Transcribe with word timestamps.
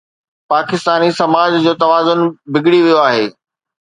پاڪستاني 0.51 1.09
سماج 1.19 1.51
جو 1.65 1.73
توازن 1.83 2.19
بگڙي 2.51 2.79
ويو 2.85 2.99
آهي. 3.07 3.25